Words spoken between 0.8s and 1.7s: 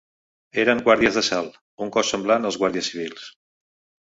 guàrdies d'assalt,